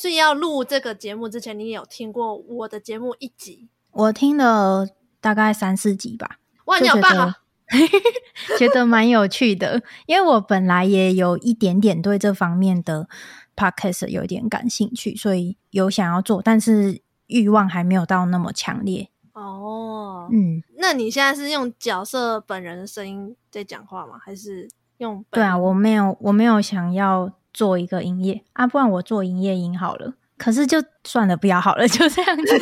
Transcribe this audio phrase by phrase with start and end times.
[0.00, 3.68] 所以要录这个节目之前，你也有听过我的节目一集？
[3.92, 4.88] 我听了
[5.20, 6.38] 大概三四集吧。
[6.64, 7.36] 哇，你好棒啊！
[8.58, 13.10] 觉得蛮有趣的，因为我本来也有一点点对这方面的
[13.54, 19.10] podcast 有点感兴趣，所以有想要做，但是欲望还没有到那么强烈。
[19.34, 24.18] 哦，嗯，那你现在是用角色本人的声音在讲话吗？
[24.18, 25.22] 还是用？
[25.30, 30.14] 对啊，我没有，我没有想要做一个营业啊，不然我做营业音好了。
[30.36, 32.60] 可是就算了，不要好了， 就这样子。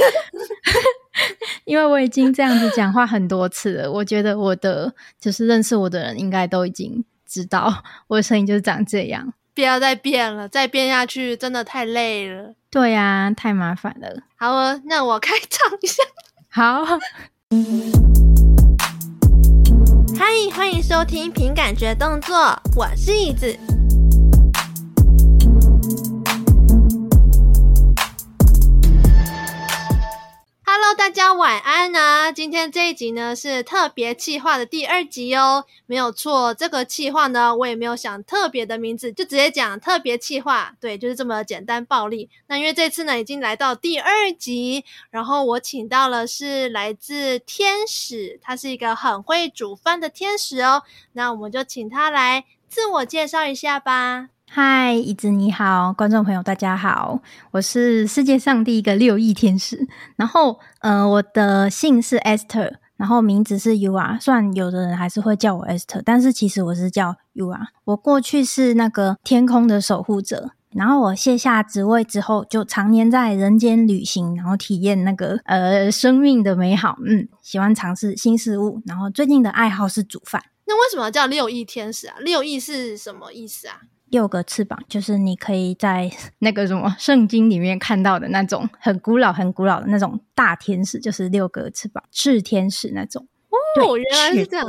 [1.64, 9.32] 因为我已经这样子讲话很多次了，我觉得我的就是认识我的人应该都已经知道 我的声音就是长这样。
[9.54, 12.54] 不要再变了，再变下去真的太累了。
[12.70, 14.22] 对呀、啊，太麻烦了。
[14.36, 16.02] 好啊，那我开唱一下。
[16.48, 16.84] 好，
[20.16, 22.36] 嗨，欢迎收听凭感觉动作，
[22.76, 23.56] 我是椅子。
[30.70, 32.30] Hello，大家晚安啊！
[32.30, 42.28] 今天这一集呢是特别企划的第二集哦，没有错，这个企划呢我也没有想特别的名字，就直接讲特别企划，对，就是这么简单暴力。
[42.48, 50.82] 那因为这次呢已经来到第二集，然后我请到了是来自天使，他是一个很会煮饭的天使哦，
[51.14, 54.28] 那我们就请他来自我介绍一下吧。
[54.50, 59.86] 嗨，椅子你好，观众朋友大家好，我是世界上第一个六翼天使。
[60.16, 64.18] 然后，呃，我的姓是 Esther，然后名字是 U R。
[64.18, 67.68] 虽然有的人还是会叫我 Esther，但是其实我是叫 U R。
[67.84, 76.96] 我过去是那个天空的守护者，然后我卸下职位之后，就常年在人间旅行，然后体验那个呃生命的美好。
[77.06, 80.42] 嗯，喜欢尝试新事物，然后最近的爱好是煮饭。
[80.66, 82.16] 那为什么叫六翼天使啊？
[82.20, 83.82] 六翼是什么意思啊？
[84.10, 93.26] 六个翅膀，就是你可以在 那个什么圣经里面看到的那种很古老、很古老的那种大天使，就是六个翅膀，炽天使那种。
[93.80, 94.66] 哦，原来是这样。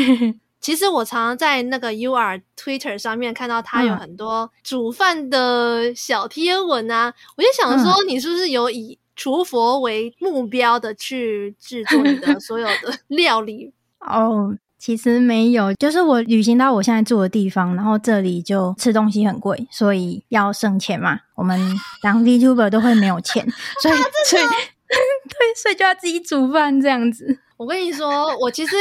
[0.60, 13.72] 其实我常常在那个 UR Twitter 上面看到他有很多煮饭的小贴文啊，嗯、我就想说，你是不是有以厨佛为目标的去制作你的 所有的料理？
[14.00, 14.56] 哦。
[14.78, 21.18] 其实没有，就是我旅行到我现在住的地方，然后这里就吃东西很贵，所以要省钱嘛。
[21.34, 21.58] 我们
[22.02, 23.44] 当 VTuber 都会没有钱，
[23.82, 23.94] 所以
[24.28, 24.42] 所以
[24.88, 27.38] 对，所以就要自己煮饭这样子。
[27.56, 28.76] 我跟你说，我其实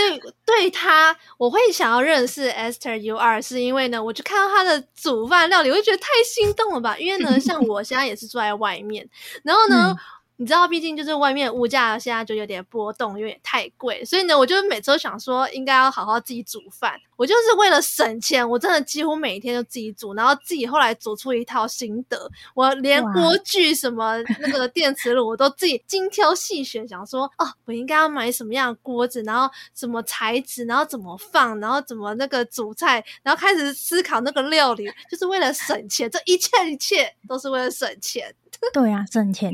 [0.45, 6.97] 对他，我会想要认识 Esther UR，是因为呢，我就看到他的煮饭料理，我就觉得太心动了吧。
[6.99, 9.07] 因为呢， 像我现在也是住在外面，
[9.43, 9.95] 然后呢。
[9.97, 9.97] 嗯
[10.37, 16.99] 你知道，毕竟就是外面物价现在就有点波动，有点太贵，所以呢，我就每周想说，应该要好好自己煮饭。
[17.15, 22.29] 我就是为了省钱，我真的几乎每一天都自己煮，然后自己后来煮出一套心得。
[22.53, 36.11] 我连锅具什么那个电磁炉，我都自己精挑细选，想说哦，我应该要买什么样的锅子，然后什么材质，然后怎么放，然后怎么那个煮菜，然后开始思考那个料理，就是为了省钱。
[36.11, 38.35] 这一切一切都是为了省钱。
[38.73, 39.53] 对啊，省钱。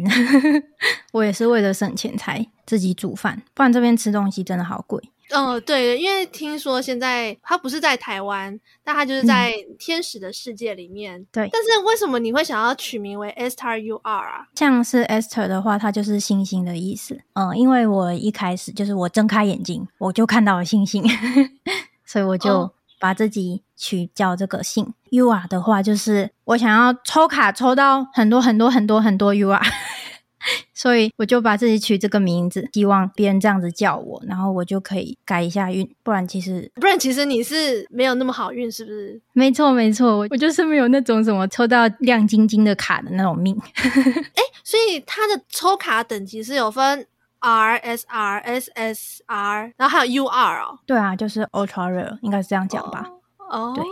[1.12, 5.02] 我也是为了省钱才自己煮饭，不然这边吃东西真的好贵。
[5.34, 11.26] 嗯、呃，对，因为听说现在他不是在台湾，但他就是在天使的世界里面。
[11.32, 14.48] 对、嗯，但是为什么你会想要取名为 Esther UR 啊？
[14.56, 17.22] 像是 Esther 的话，它就是星星的意思。
[17.34, 21.02] 嗯，因为我一开始就是我睁开眼睛，我就看到了星星，
[22.06, 22.70] 所以我就
[23.02, 24.94] 把自己取叫这个姓。
[25.10, 29.60] UR 的话，就是我想要抽卡抽到很多很多很多很多 UR。
[30.74, 35.88] 所以我就把自己取这个名字，希望别人这样子叫我，然后我就可以改一下运。
[36.02, 39.22] 不然其实，不然其实你是没有那么好运，是不是？
[39.34, 43.56] 没错没错，我就是没有那种什么抽到亮晶晶的卡的那种命。
[43.76, 47.06] 哎、欸，所以它的抽卡等级是有分
[47.42, 50.80] R S R S S R，然后还有 U R 哦。
[50.86, 53.06] 对啊，就是 Ultra Rare，应该是这样讲吧？
[53.50, 53.84] 哦，对。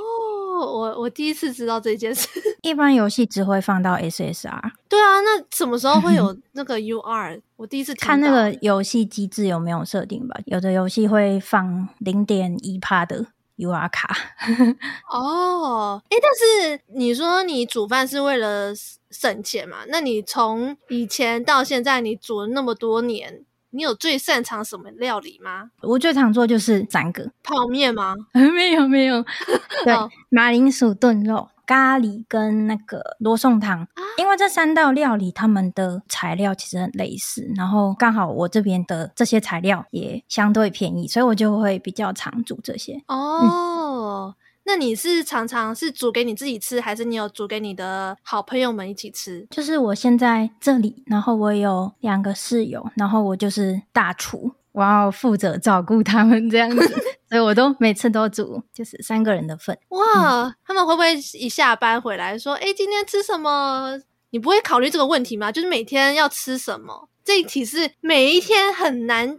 [0.59, 2.27] 我我第一次知道这件事。
[2.63, 4.71] 一般游戏只会放到 SSR。
[4.89, 7.41] 对啊，那什么时候会有 那个 UR？
[7.55, 10.37] 我第一次看那个游戏机制有没有设定吧。
[10.45, 13.27] 有的游戏会放零点一趴的
[13.59, 14.15] UR 卡。
[15.11, 18.73] 哦，哎，但是你说你煮饭是为了
[19.11, 19.77] 省钱嘛？
[19.89, 23.45] 那你从以前到现在，你煮了那么多年。
[23.71, 25.69] 你有最擅长什么料理吗？
[25.83, 28.15] 我最常做就是三个泡面吗？
[28.33, 29.23] 没 有没有，
[29.85, 29.93] 对，
[30.29, 33.81] 马铃薯炖肉、咖喱跟那个罗宋汤。
[33.81, 42.99] 啊、因为这三道料理，他们的材料其实很类似，然后刚好我这边的这些材料也相对便宜，所以我就会比较常煮这些。
[43.07, 44.33] 哦。
[44.33, 44.35] 嗯
[44.65, 49.47] 那你是常常是煮给你自己吃，还是你有煮给你的好朋友们一起吃？
[49.49, 56.87] 就是我现在这里，然后我有两个室友，然后我就是大厨，我要负责照顾他们这样子，
[57.29, 59.77] 所以我都每次都煮就是三个人的份。
[59.89, 63.99] 哇，嗯、他们会不会一下班回来说：“哎，今天吃什么？”
[64.31, 65.51] 你不会考虑这个问题吗？
[65.51, 67.09] 就是每天要吃什么？
[67.25, 69.37] 这一题是每一天很难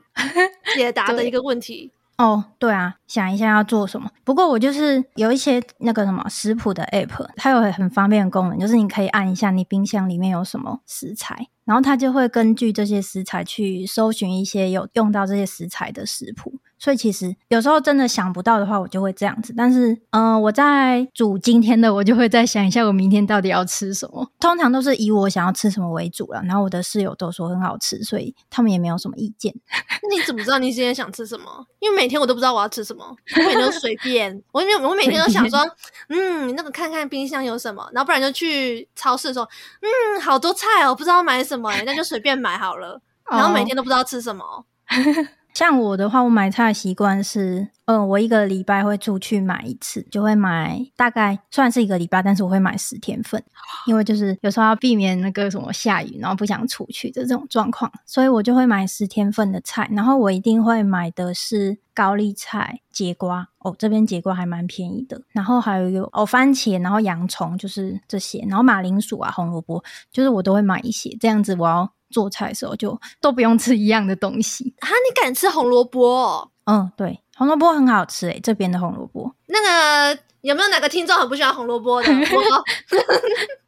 [0.75, 1.93] 解答的一个问题。
[2.21, 4.11] 哦，对啊，想一下要做什么。
[4.25, 16.61] 不过我就是有一些那个什么食谱的 app，它有很方便的功能，就是你可以按一下你冰箱里面有什么食材，然后它就会根据这些食材去搜寻一些有用到这些食材的食谱。
[16.81, 19.53] 所以其实有时候真的想不到的话，我就会这样子。
[19.55, 24.27] 但是，嗯、呃，我在煮今天的，我就会再想一下，我明天到底要吃什么。
[24.41, 26.43] 通常都是以我想要吃什么为主了。
[26.45, 29.55] 然后我的室友都说很好吃，所以他们也没有什么意见。
[30.03, 31.67] 那你怎么知道你今天想吃什么？
[31.81, 34.43] 因为每天我都不知道我要吃什么，我每天都随便。
[34.51, 35.61] 我每我每天都想说，
[36.09, 39.45] 嗯，那个看看冰箱有什么，然后不然就去超市的时候，
[39.83, 42.99] 嗯，好多菜哦，不知道买什么，欸，那就随便买好了。
[43.31, 44.65] 然后每天都不知道吃什么。
[45.53, 53.43] 像我的话，我买菜的习惯是，嗯、我一个礼拜会出去买一次，就会买大概算是一个礼拜，但是我会买十天份，
[53.87, 69.83] 因为就是有时候要避免那个什么下雨，然后不想出去的这种状况，所以我就会买十天份的菜，然后我一定会买的是高丽菜、节瓜，哦，这边节瓜还蛮便宜的，然后还有有哦番茄，然后洋葱，就是这些，然后马铃薯啊、红萝卜，
[70.13, 71.93] 就是我都会买一些，这样子我要。
[72.11, 76.49] 做菜的时候就都不用吃一样的东西哈，你敢吃红萝卜哦？
[76.65, 79.35] 嗯，对，红萝卜很好吃诶，这边的红萝卜。
[79.47, 82.13] 那个有没有哪个听众很不喜欢红萝卜的？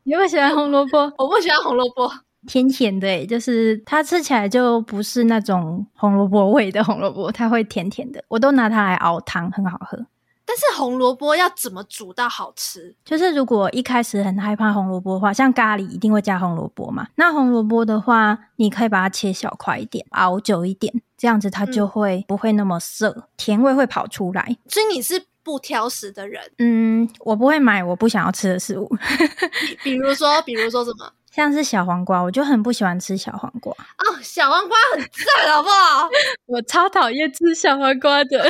[0.04, 0.98] 有没有喜欢红萝卜？
[1.18, 2.10] 我不喜欢红萝卜，
[2.46, 8.22] 甜甜的诶，就是它吃起来就不是那种红萝卜味的红萝卜，它会甜甜的。
[8.28, 9.98] 我都拿它来熬汤，很好喝。
[10.44, 12.94] 但是红萝卜要怎么煮到好吃？
[13.04, 17.06] 就是如果一开始很害怕红萝卜的话，像咖喱一定会加红萝卜嘛。
[17.14, 24.56] 那红萝卜的话，你可以把它切小块一点，熬久一点，这样子它就会不会那么涩，嗯、甜味会跑出来。
[24.68, 26.42] 所以你是不挑食的人？
[26.58, 28.90] 嗯，我不会买我不想要吃的食物。
[29.82, 31.10] 比如说，比如说什么？
[31.34, 33.72] 像是小黄瓜，我就很不喜欢吃小黄瓜。
[33.72, 36.08] 哦，小黄瓜很赞，好不好？
[36.46, 38.44] 我超讨厌吃小黄瓜的。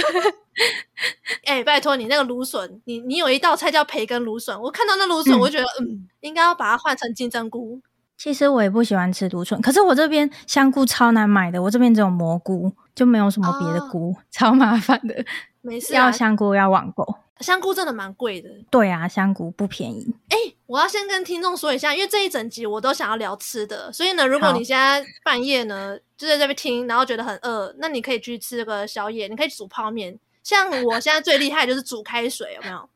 [1.47, 7.81] 哎、欸，拜托你那个芦笋，你你有一道菜叫培根芦笋，我看到那芦笋，我就觉得嗯，嗯，应该要把它换成金针菇。
[8.19, 15.25] 其实我也不喜欢吃芦笋，可是我这边香菇超难买的，我这边只有蘑菇，就没有什么别的菇，哦、超麻烦的。
[15.61, 18.49] 没事、啊，要香菇要网购，香菇真的蛮贵的。
[18.71, 20.15] 对啊，香菇不便宜。
[20.29, 30.19] 哎、欸，我要先跟听众说一下，因为这一整集我都想要聊吃的，所以呢，如果你现在半夜呢就在这边听，然后觉得很饿，那你可以去吃这个宵夜，你可以煮泡面。
[30.43, 32.89] 像我现在最厉害就是煮开水，有没有？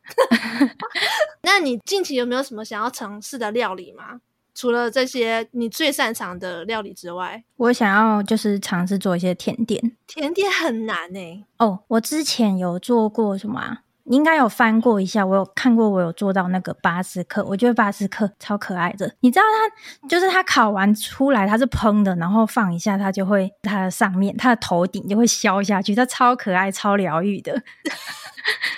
[1.43, 4.21] 那你近期有没有什么想要尝试的料理吗？
[4.53, 9.93] 除了这些你最擅长的料理之外，我想要就是尝试做一些甜点。
[10.07, 11.65] 甜点很难诶、欸。
[11.65, 13.83] 哦，我之前有做过什么啊？
[14.09, 19.15] 你应该有翻过一下，我有看过，我有做到那个巴斯克，我觉得巴斯克超可爱的。
[19.21, 27.53] 你知道它就是它烤完出来它是蓬的，然后放一下它就会它的上面它的头顶就会消下去，它超可爱超疗愈的。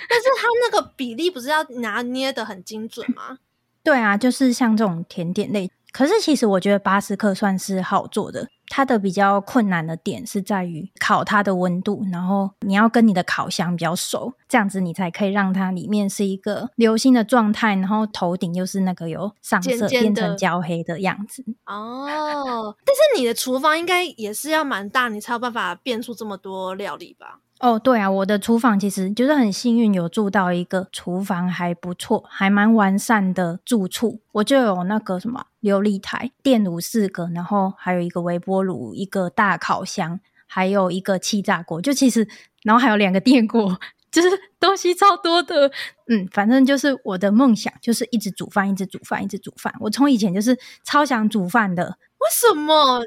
[0.09, 3.37] 但是它那个比例不是要拿捏的很精准吗？
[3.83, 5.69] 对啊，就是像这种甜点类。
[5.91, 21.43] 可是其实我觉得巴斯克算是好做的，它的比较困难的点是在于烤它的温度，然后你要跟你的烤箱比较熟，这样子你才可以让它里面是一个流心的状态，然后头顶又是那个有上色变成焦黑的样子。
[21.65, 27.39] 哦，但是你的厨房应该也是要蛮大，你才有办法变出这么多料理吧？
[27.59, 34.21] 哦，对啊，我的厨房其实就是很幸运，有住到一个厨房还不错、还蛮完善的住处。
[34.31, 41.81] 我就有那个什么琉璃台、电炉四个，然后还有一个微波炉、一个大烤箱，还有一个气炸锅。
[41.81, 42.25] 就其实，
[42.63, 43.77] 然后还有两个电锅，
[44.09, 45.69] 就是东西超多的。
[46.07, 49.73] 嗯，反正就是我的梦想，就是一直煮饭，一直煮饭，一直煮饭。
[49.81, 51.97] 我从以前就是超想煮饭的。
[52.19, 53.01] 为什么？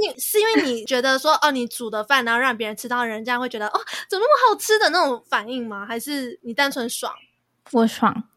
[0.00, 5.86] 你是因为你觉得说哦，你煮的饭，然后让别人吃到，人家会觉得哦，怎么那么好吃的那种反应吗？
[5.86, 7.12] 还是你单纯爽？
[7.72, 8.24] 我爽。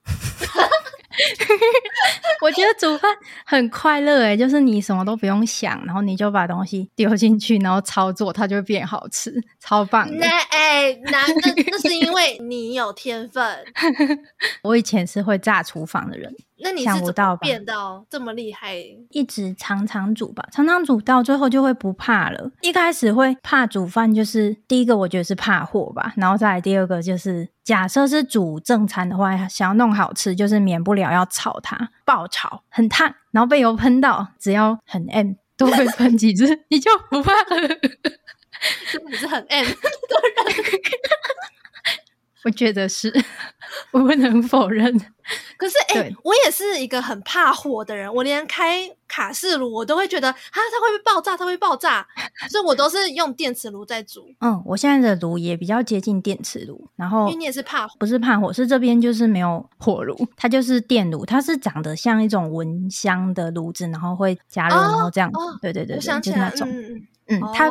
[2.41, 3.11] 我觉得煮饭
[3.43, 10.07] 很快乐诶，就是你什么都不用想，然后你就把东西丢进去，然后操作，它就会变好吃，超棒。
[10.17, 13.65] 那哎，那那那是因为你有天分。
[14.61, 16.31] 我以前是会炸厨房的人。
[16.59, 17.41] 那你想不到吧？
[17.41, 18.75] 变到这么厉害，
[19.09, 22.51] 一直常常煮吧，常常煮到最后就会不怕了。
[22.61, 37.67] 一开始会怕煮饭，就是第一个我觉得是怕火吧，然后再来第二个就是假设是煮正餐的话，想要弄好吃，就是免不了要炒它，爆炒很烫，然后被油喷到，只要很 M 都会喷几次， 你就不怕了。
[38.87, 39.75] 是不是很 M 的人？
[42.47, 43.13] 我觉得是，
[43.91, 44.97] 我不能否认。
[45.59, 48.11] 可是，哎、欸，我也是一个很怕火的人。
[48.13, 51.35] 我连开卡式炉，我都会觉得，啊，它会不会爆炸？
[51.35, 52.07] 它会爆炸，
[52.49, 54.33] 所以我都是用电磁炉在煮。
[54.39, 56.87] 嗯，我现在的炉也比较接近电磁炉。
[56.95, 65.37] 然后，因为你也是怕火，不是怕火，是这边就是没有火炉，它就是电炉，它是长得像一种蚊香的炉子，然后会加热，哦、然后这样子。
[65.37, 66.65] 哦、对对对，就是那种。
[66.69, 67.69] 嗯嗯，它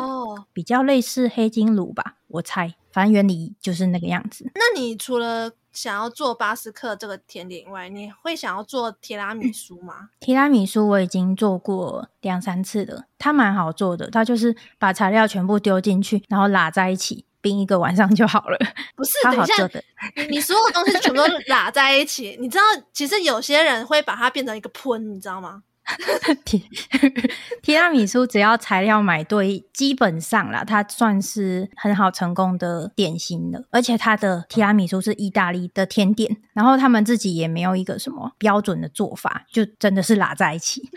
[0.53, 4.51] 比较类似黑金炉吧，我猜，反正原理就是那个样子。
[4.55, 9.95] 那你除了想要做巴斯克这个甜点以外，你会想要做提拉米苏吗？
[10.01, 18.57] 嗯、提拉米苏我已经做过两三次了，它蛮好做的，它就是把材料全部丢进去，然后拉在一起，冰一个晚上就好了。
[18.97, 19.85] 不是，好好做的。
[20.17, 25.63] 你你所有东西全部都拉在一起，你知道，其实有些人会把它变成一个喷，你知道吗？
[26.45, 26.65] 提
[27.63, 33.63] 提拉米苏只要材料买对，基本上啦，它算是很好成功的点心了。
[33.71, 40.91] 而且它的提拉米苏是意大利的甜点，然后他们自己也没有一个什么标准的做法，就真的是拉在一起。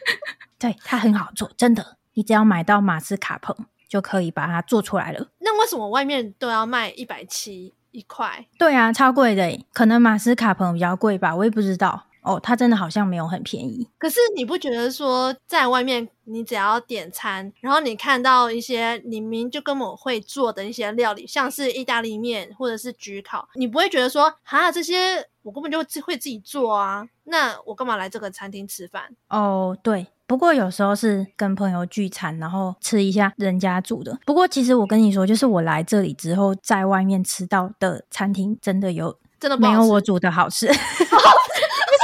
[0.58, 3.56] 对，它很好做，真的，你只要买到马斯卡彭
[3.88, 5.28] 就可以把它做出来了。
[5.40, 8.46] 那为什么外面都要卖一百七一块？
[8.58, 12.06] 对啊，超贵的，可能马斯卡彭比较贵吧，我也不知道。
[12.24, 13.86] 哦，它真的好像没有很便宜。
[13.98, 27.06] 可是你不觉得说，在外面你只要点餐，然后你看到一些你明明就根本会做的一些料理，像是意大利面或者是焗烤，你不会觉得说，哈，这些我根本就会自己做啊？
[27.24, 29.04] 那我干嘛来这个餐厅吃饭？
[29.28, 30.06] 哦，对。
[30.26, 34.18] 不过有时候是跟朋友聚餐，然后吃一下人家煮的。
[34.24, 40.66] 不过其实我跟你说，就是我来这里之后，在外面吃到的餐厅，真的有真的没有我煮的好吃。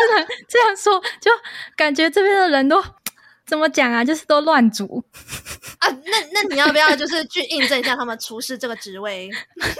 [0.09, 1.31] 真的这样说，就
[1.77, 2.83] 感觉这边的人都
[3.47, 4.05] 怎么讲啊？
[4.05, 5.03] 就是都乱煮
[5.81, 5.89] 啊！
[5.91, 9.29] 那那你要不要就是去印证一下他们厨师这个职位？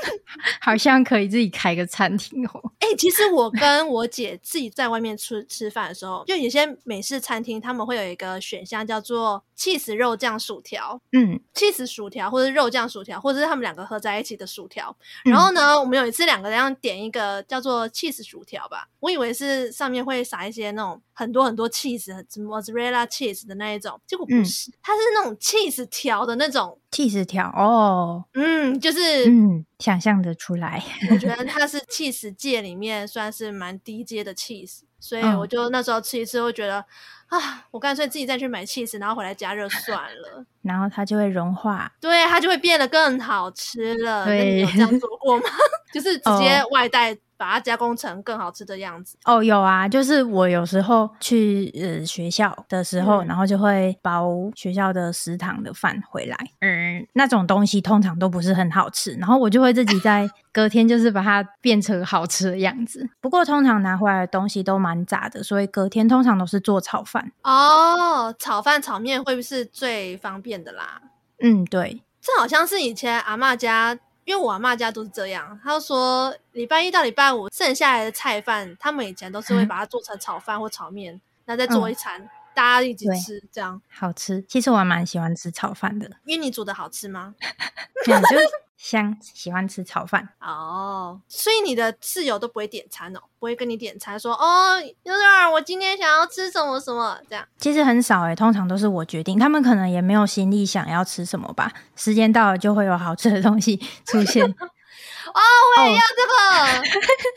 [0.61, 2.73] 好像可以自己开个餐厅哦。
[2.81, 10.99] 哎、欸，其实我跟我姐自己在外面吃吃饭的时候，就有些美式餐厅他们会有一个选项叫做起司肉酱薯条。
[11.13, 14.97] 嗯，起司薯条或者肉酱薯条，或者是他们两个合在一起的薯条。
[15.23, 26.79] 然后呢，嗯、我们有一次两个人点一个叫做起司薯条吧，我以为是上面会撒一些那种很多很多起司，什么 mozzarella cheese 的那一种，结果不是，嗯、它是那种起司条的那种。
[26.91, 30.83] 起司条哦，嗯，就是嗯，想象的出来。
[31.13, 36.85] 我觉得 它是起司界里面算是蛮低阶的起司，所以我就那时候吃一次，会觉得、嗯、
[37.31, 40.45] 啊，我干脆自己再去买 cheese，，然后回来加热算了。
[40.63, 44.25] 然后它就会融化，对，它就会变得更好吃了。
[44.27, 45.45] 对，你有这样做过吗？
[45.93, 47.17] 就是直接外带。
[47.41, 63.09] 把它加工成更好吃的样子哦，有啊，就是我有时候去呃学校的时候，嗯、然后就会包学校的食堂的饭回来，嗯，那种东西通常都不是很好吃，然后我就会自己在 隔天就是把它变成好吃的样子。
[63.23, 71.01] 不过通常拿回来的东西都蛮杂的，所以隔天通常都是做炒饭哦，炒饭炒面会不会是最方便的啦？
[71.43, 73.99] 嗯，对，这好像是以前阿嬷家。
[74.31, 84.41] 因为我阿妈家都是这样，她说礼拜一到礼拜五剩下来的菜饭，他们以前都是会把它做成炒饭或炒面，然后再做一餐，嗯、大家一起吃，这样好吃。
[84.47, 87.35] 其实我还蛮喜欢吃炒饭的，因为你煮的好吃吗？
[88.07, 88.37] 嗯，就
[88.83, 91.21] 香，喜欢吃炒饭哦。
[91.29, 97.47] 所以你的室友都不会点餐哦，不会跟你点餐说哦，有点我今天想要吃什么什么这样。
[97.59, 101.71] 其实很少诶，通常都是我决定，他们可能也没有心力想要吃什么吧。
[101.95, 104.43] 时间到了就会有好吃的东西出现。
[105.31, 105.41] 哦，
[105.77, 106.83] 我也要这个，哦、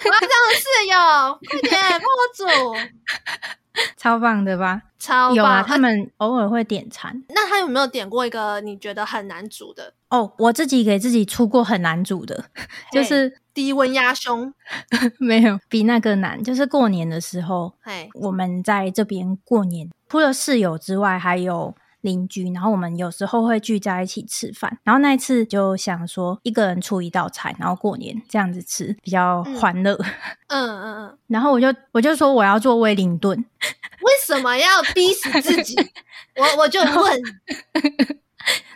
[0.05, 0.95] 我要这样的室友，
[1.69, 2.43] 快点帮我煮。
[3.97, 4.81] 超棒的吧？
[4.99, 5.35] 超棒！
[5.35, 7.23] 有啊，他们偶尔会点餐。
[7.29, 9.93] 那他有没有点过一个你觉得很难煮的？
[10.09, 12.45] 哦，我自己给自己出过很难煮的，
[12.91, 14.53] 就是低温压胸。
[15.19, 21.75] 没有比那个难，就是过年的时候，嘿我们在这边过年，除了室友之外，还有。
[22.03, 29.93] 邻居，然后我们有时候会聚在一起吃饭，然后那一次就想说一个人出一道菜，然后过年这样子吃比较欢乐。
[30.47, 35.75] 嗯嗯嗯，然后我就我就说我要做威灵顿，为什么要逼死自己？
[36.35, 37.21] 我我就问，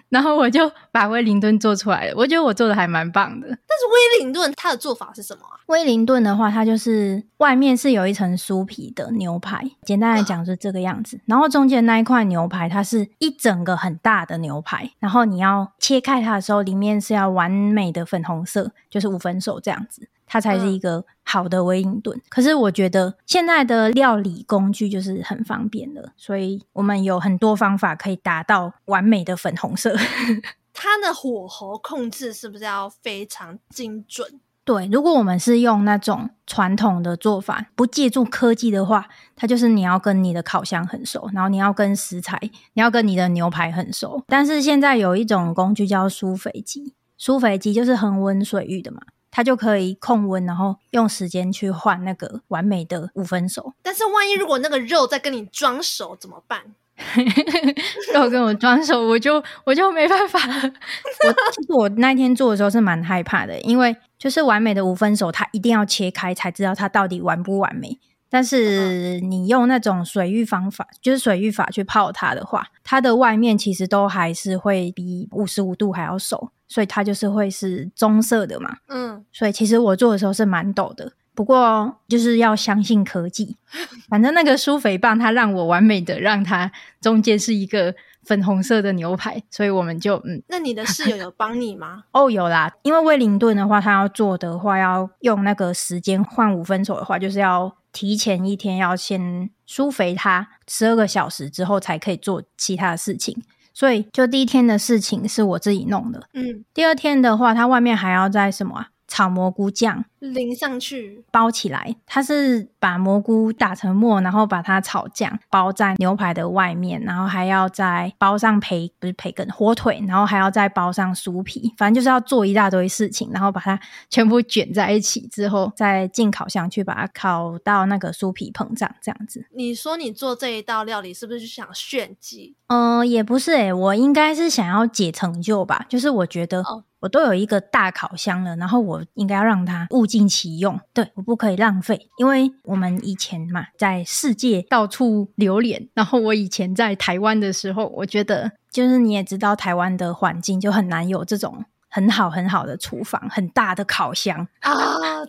[0.09, 2.13] 然后我就把威灵顿做出来了。
[2.15, 3.47] 我觉得我做的还蛮棒的。
[3.47, 3.85] 但是
[4.17, 5.59] 威灵顿它的做法是什么啊？
[5.67, 11.19] 威灵顿的话，它就是外面是有一层酥皮的牛排，简单来讲是这个样子。
[11.25, 14.89] 然后中间那一块牛排，它是一整个很大的牛排。
[14.99, 20.07] 然后你要切开它的时候，里面是要完美的粉红色，就是五分熟这样子。
[20.27, 22.15] 它才是一个好的威灵顿。
[22.15, 22.21] 嗯。
[22.29, 29.95] 可是我觉得现在的料理工具就是很方便了，所以我们有很多方法可以达到完美的粉红色。
[30.71, 34.39] 它的火候控制是不是要非常精准？
[34.63, 42.37] 对，如果我们是用那种传统的做法，不借助科技的话，它就是你要跟你的烤箱很熟，然后你要跟食材，
[42.73, 44.21] 你要跟你的牛排很熟。
[44.27, 49.01] 但是现在有一种工具叫舒肥机，舒肥机就是恒温水域的嘛。
[49.31, 53.73] 它就可以控温，然后用时间去换那个完美的五分熟。
[53.81, 56.61] 但是万一如果那个肉在跟你装熟怎么办？
[58.13, 60.55] 肉跟我装熟，我就我就没办法了。
[60.55, 67.99] 我其实我那天做的时候是蛮害怕的，因为就是完美的五分熟，它一定要切开才知道它到底完不完美。
[68.29, 76.51] 但是你用那种水浴方法，就是水浴法去泡它的话，它的外面其实都还是会比五十五度还要熟。
[76.69, 83.55] 所以它就是会是棕色的嘛，嗯，所以其实我做的时候是蛮抖的，不过就是要相信科技，
[84.09, 86.69] 反正那个舒肥棒它让我完美的让它
[86.99, 90.43] 中间是一个粉红色的牛排，所以我们就嗯。
[90.49, 92.03] 那你的室友有帮你吗？
[92.11, 103.41] 哦，有啦，因为威灵顿的话，他要做的话要用那个时间换五分熟的话，就是要提前一天要先舒肥它十二个小时之后才可以做其他的事情。
[103.73, 106.27] 所以，就第一天的事情是我自己弄的。
[106.33, 108.89] 嗯，第二天的话，它外面还要在什么啊？
[109.07, 111.95] 炒蘑菇酱淋上去，包起来。
[112.05, 129.45] 它是把蘑菇打成沫，然后把它炒酱包在牛排的外面，然后还要再包上培不是培根火腿，然后还要再包上酥皮，反正就是要做一大堆事情，然后把它 全部卷在一起之后，再进烤箱去把它烤到那个酥皮膨胀这样子。
[129.53, 132.55] 你说你做这一道料理是不是就想炫技？
[132.67, 136.61] 嗯、呃，也不是诶、欸，我应该是想要解成就吧，就是我觉得。
[136.61, 154.75] 哦我都有一个大烤箱了，然后我应该要让它物尽其用，对，我不可以浪费，因为我们以前嘛，在世界到处流连， 然后我以前在台湾的时候，我觉得就是你也知道，台湾的环境就很难有这种很好很好的厨房，很大的烤箱啊，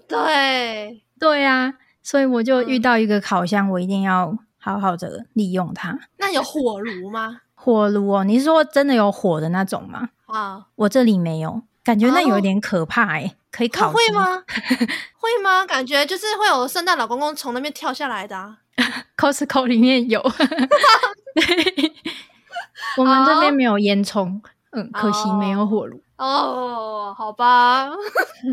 [0.09, 5.97] 对， 对啊，所以我就遇到一个烤箱，我一定要好好的利用它。
[6.17, 7.43] 那有火炉吗？
[7.55, 10.09] 火炉哦，你是说真的有火的那种吗？
[10.29, 13.91] 啊，我这里没有，感觉那有点可怕哎、欸，oh, 可以考？
[13.91, 14.43] 会吗？
[15.19, 15.67] 会吗？
[15.67, 18.59] 感觉就是会有圣诞老公公从那边跳下来的、啊。
[19.17, 20.21] Costco 里面有，
[22.97, 26.01] 我们这边没有烟囱，嗯，可惜没有火炉。
[26.19, 27.89] 哦，oh, 好吧。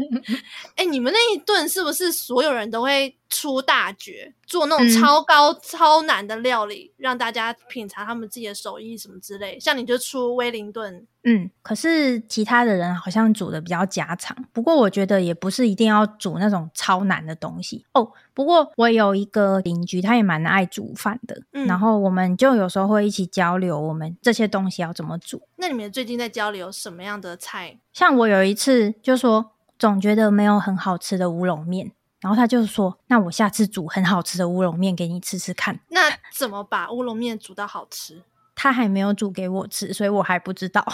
[0.75, 9.59] 哎、欸，你们那一顿是不是所有人都会出大绝，做那种超高、嗯、超难的料理，让大家品尝他们自己的手艺什么之类？
[9.59, 11.07] 像你就出威灵顿。
[11.23, 14.37] 嗯，可是其他的人好像煮的比较家常。
[14.53, 18.11] 不过我觉得也不是一定要煮那种超难的东西哦。
[18.35, 21.41] 不过我有一个邻居，他也蛮爱煮饭的。
[21.53, 25.41] 嗯，然后我们就有时候会一起交流，我们这些东西要怎么煮。
[25.55, 27.79] 那你们最近在交流什么样的菜？
[27.93, 35.79] 像我有一次就说，总觉得没有很好吃的乌龙面，然后他就说，那我下次煮很好吃的乌龙面给你吃吃看。
[35.87, 36.01] 那
[36.33, 38.21] 怎么把乌龙面煮到好吃？
[38.53, 40.85] 他还没有煮给我吃，所以我还不知道。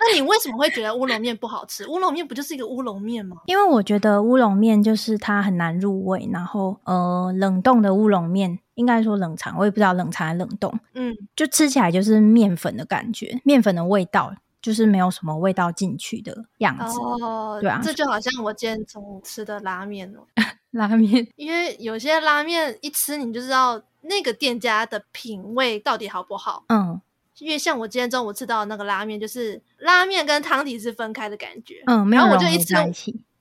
[0.00, 1.86] 那你为什么会觉得乌龙面不好吃？
[1.86, 3.36] 乌龙面不就是一个乌龙面吗？
[3.46, 16.98] 因为我觉得乌龙面就是它很难入味，然后呃，冷冻的乌龙面应该说冷藏，我也不知道冷藏还是冷冻，嗯，就吃起来就是面粉的感觉，面粉的味道就是没有什么味道进去的样子。
[16.98, 20.20] 哦，对啊，这就好像我今天中午吃的拉面哦，
[20.72, 23.82] 拉面，因为有些拉面一吃你就知道。
[24.02, 26.64] 那个店家的品味到底好不好？
[26.68, 26.98] 嗯，
[27.40, 31.82] 因为像我今天中午吃到的那个拉面，就是拉面跟汤底是分开的感觉。
[31.86, 32.74] 嗯，没有然后我就一吃，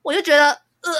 [0.01, 0.91] 我就觉得呃，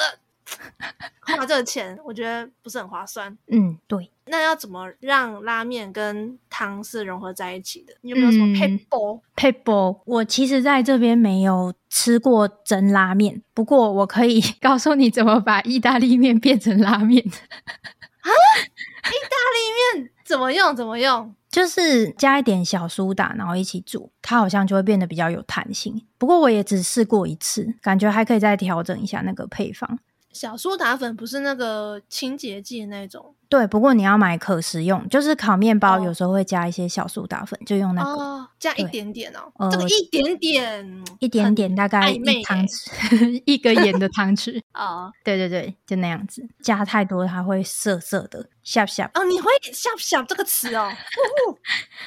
[1.22, 3.38] 花这个钱，我觉得不是很划算。
[3.48, 4.12] 嗯，对。
[4.26, 7.94] 那要怎么让拉面跟汤是融合在一起的？
[8.02, 9.22] 你有没有什么撇步？
[9.36, 17.24] 撇步，我其实在这边没有吃过真拉面，不过我可以 告诉你怎么把意大利面变成拉面。
[17.24, 18.30] 啊？
[18.30, 20.76] 意大利面怎么用？
[20.76, 21.34] 怎么用？
[21.52, 26.06] 就是加一点小苏打，然后一起煮，它好像就会变得比较有弹性。
[26.18, 30.00] 不过我也只试过一次，感觉还可以再调整一下那个配方。
[30.40, 33.36] 小苏打粉不是那个清洁剂那种。
[33.50, 49.12] 对，不过你要买可食用，就是烤面包有时候会加一些小苏打粉，哦、就用那个、哦，加一点点哦，这个一点点，一点点大概一汤匙， 一个盐的汤匙 哦，对对对，就那样子，加太多它会涩涩的，下不下？
[49.16, 50.90] 哦，你会下不下这个词哦？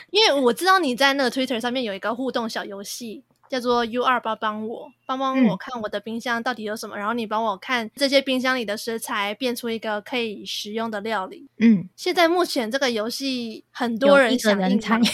[0.08, 3.24] 因为我知道你在那个 Twitter 上面有一个互动小游戏。
[3.52, 11.50] 叫做 U 二帮帮我，帮帮我看我的冰箱到底有什么，嗯、然后你帮我看这些冰箱里的食材，变出一个可以食用的料理。
[11.58, 15.06] 嗯，现在目前这个游戏很多人想参与，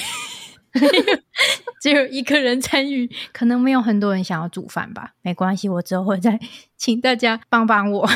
[1.82, 5.14] 只有一个人参与，可能没有很多人想要煮饭吧？
[5.22, 6.38] 没关系，我之后会再
[6.78, 8.08] 请大家帮帮我，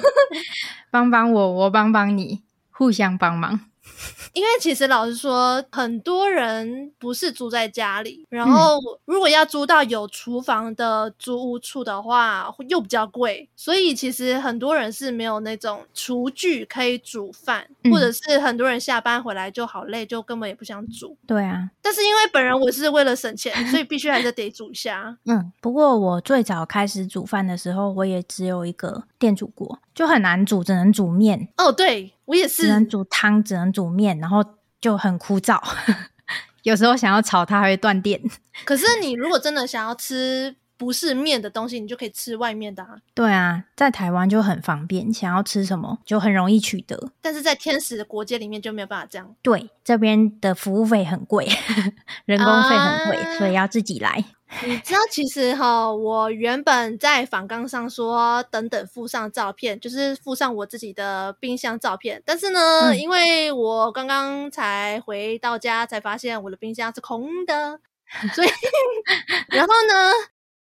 [0.92, 3.60] 帮帮我，我帮帮你，互相帮忙。
[4.34, 21.16] 因为其实老实说，很多人不是住在家里，然后如果要租到有厨房的租屋处的话，又比较贵，所以其实很多人是没有那种厨具可以煮饭，嗯、或者是很多人下班回来就好累，就根本也不想煮。
[21.26, 25.16] 对啊，但是因为本人我是为了省钱，所以必须还是得煮一下。
[25.26, 31.48] 嗯，不过我最早开始煮饭的时候，我也只有一个电煮锅，就很难煮，只能煮面。
[31.56, 32.12] 哦，对。
[32.28, 34.44] 我也是，只能煮汤，只能煮面，然后
[34.80, 35.58] 就很枯燥。
[36.62, 38.20] 有时候想要炒，它还会断电。
[38.64, 42.96] 可是你如果真的想要吃不是面的东西，你就可以吃外面的啊。
[43.12, 47.10] 对啊，在台湾就很方便，想要吃什么就很容易取得。
[47.20, 49.34] 但是在天使的国界里面就没有办法这样。
[49.42, 51.46] 对，这边的服务费很贵，
[52.24, 54.24] 人工费很贵，啊、所以要自己来。
[54.64, 62.22] 你知道，其实哈，我原本在访纲上说等等附上照片，就是附上我自己的冰箱照片。
[62.24, 67.78] 但是呢，嗯、因为我刚刚才回到家，才发现我的冰箱是空的，
[68.34, 68.48] 所以，
[69.54, 70.12] 然后呢，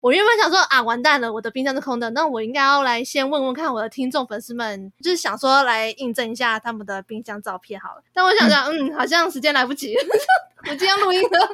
[0.07, 8.03] 我原本想说啊，完蛋了，我的冰箱是空的，那我应该要来先问问看我的听众粉丝们，就是想说来印证一下他们的冰箱照片好了。
[8.15, 9.97] 但我想想，嗯，嗯，好像时间来不及。
[10.63, 11.29] 我今天录音了，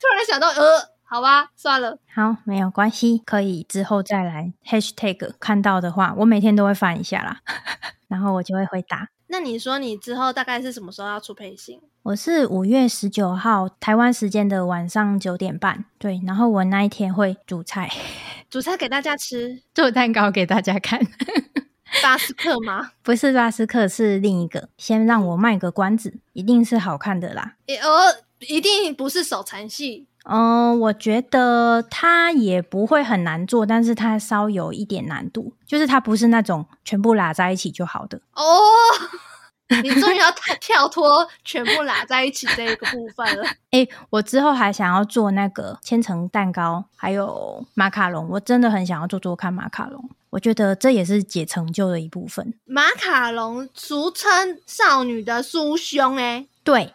[0.00, 7.38] 突然想到，呃，好吧，算了，好，没有关系，可以之后再来 hashtag 看到的话，我每天都会翻一下啦，
[8.08, 9.10] 然后我就会回答。
[9.28, 11.80] 那你说你之后大概是什么时候要出配信？
[12.04, 17.90] 我是五月十九号台湾时间的晚上九点半，对，然后我那一天会煮菜，
[18.48, 21.00] 煮菜给大家吃，做蛋糕给大家看。
[22.02, 22.92] 巴斯克吗？
[23.02, 24.68] 不是巴斯克，是另一个。
[24.76, 27.56] 先让我卖个关子，一定是好看的啦。
[27.82, 28.14] 哦，
[28.48, 30.06] 一定不是手残戏。
[30.28, 38.20] 嗯、呃，我觉得它也不会很难做，但是它稍有一点难度，就是它不是那种全部拉在一起就好的。
[38.34, 38.42] 哦，
[39.82, 43.44] 你终于 要跳脱全部拉在一起这一个部分了。
[43.70, 50.10] 哎、欸，我之后还想要做那个千层蛋糕，还有马卡龙，我真的很想要做做看马卡龙。
[50.30, 52.52] 我觉得这也是解成就的一部分。
[52.66, 56.92] 马卡龙俗称少女的酥胸，哎，对，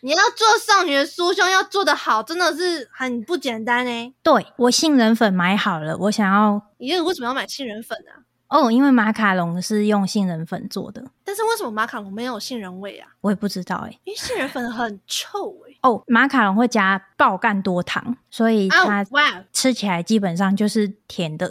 [0.00, 4.12] 你要做少女的酥胸，要做的好，真的是很不简单哎。
[4.22, 6.60] 对，我杏仁粉买好了，我想要。
[6.78, 8.22] 你为什么要买杏仁粉啊？
[8.48, 11.02] 哦，因为马卡龙是用杏仁粉做的。
[11.24, 13.08] 但是为什么马卡龙没有杏仁味啊？
[13.20, 15.74] 我也不知道哎，因为杏仁粉很臭哎。
[15.82, 19.04] 哦，马卡龙会加爆干多糖，所以它
[19.52, 21.50] 吃起来基本上就是甜的。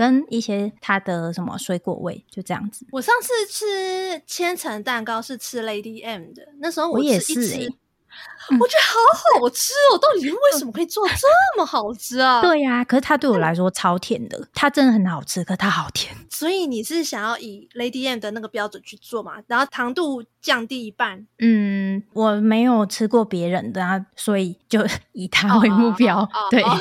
[0.00, 2.86] 跟一些它的什么水果味，就这样子。
[2.90, 9.98] 我上次吃千层蛋糕是吃 Lady M 的，那时候我，也是我觉得好好吃哦！
[9.98, 12.40] 嗯、到底为什么可以做这么好吃啊？
[12.42, 16.16] 对呀、啊，可是它对我来说超甜的，它真的很好吃，可它好甜。
[16.30, 19.34] 所以你是想要以 Lady M 的那个标准去做嘛？
[19.48, 21.26] 然后糖度降低一半？
[21.40, 24.80] 嗯，我没有吃过别人的啊，所以就
[25.12, 26.26] 以它为目标。
[26.50, 26.64] 对。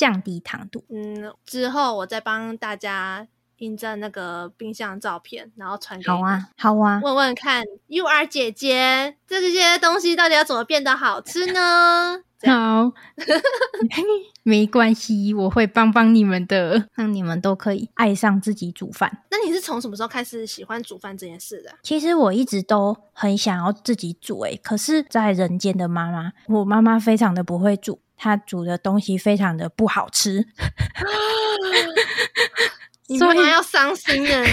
[0.00, 0.82] 降低糖度。
[0.88, 6.16] 嗯，之后我再帮大家印证那个冰箱照片，然后传给你。
[6.16, 6.98] 好啊，好啊。
[7.04, 12.22] 问问看，UR 姐姐，这些东西到底要怎么变得好吃呢？
[12.46, 12.90] 好，
[14.42, 19.24] 没关系，我会帮帮你们的，让你们都可以爱上自己煮饭。
[19.30, 21.70] 那你是从什么时候开始喜欢煮饭这件事的？
[21.82, 28.00] 其实我一直都很想要自己煮，诶，可是，在人间的妈妈，我妈妈非常的不会煮。
[28.22, 30.46] 他煮的东西非常的不好吃，
[33.08, 34.44] 你妈妈要伤心了。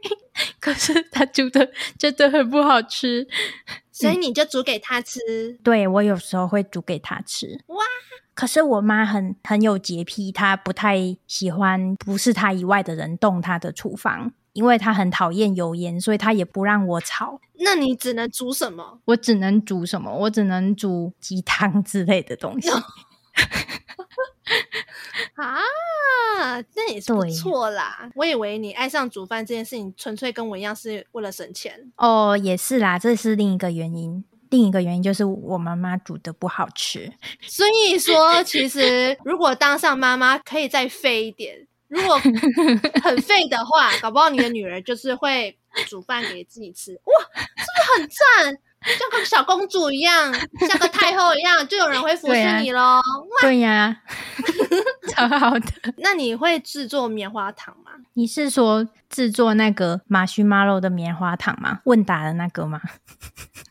[0.58, 3.28] 可是他煮的真的很不好吃，
[3.92, 5.20] 所以你就煮给他吃。
[5.28, 7.62] 嗯、对，我有时候会煮给他吃。
[7.66, 7.84] 哇！
[8.32, 17.38] 可是我妈很很有洁癖，她不太喜欢不是她以外的人动她的厨房，因为她很讨厌油烟，所以她也不让我炒。
[17.58, 19.00] 那你只能煮什么？
[19.04, 20.10] 我只能煮什么？
[20.20, 22.70] 我只能煮鸡汤之类的东西。
[25.36, 25.60] 啊，
[26.74, 28.10] 那也是不错啦。
[28.14, 31.90] 我以为你爱上煮饭这件事情，纯粹跟我一样是为了省钱。
[31.96, 34.24] 哦，也是啦，这是另一个原因。
[34.50, 37.12] 另一个原因就是我妈妈煮的不好吃。
[37.46, 41.66] 所以说，其实如果当上妈妈，可以再废一点。
[41.86, 42.18] 如果
[43.02, 45.56] 很废的话，搞不好你的女儿就是会
[45.88, 46.92] 煮饭给自己吃。
[46.94, 48.58] 哇，是不是很赞？
[48.82, 50.32] 像个小公主一样，
[50.68, 53.00] 像个太后一样，就有人会服侍你喽。
[53.42, 53.94] 对呀，
[55.14, 55.66] 超好的。
[55.98, 57.92] 那你会制作棉花糖吗？
[58.14, 61.80] 你是说制作那个马须马肉的棉花糖吗？
[61.84, 62.80] 问答的那个吗？